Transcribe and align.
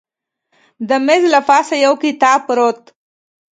د 0.87 0.89
میز 1.05 1.23
له 1.33 1.39
پاسه 1.47 1.75
یو 1.85 1.93
کتاب 2.03 2.39
پرېوت. 2.47 2.81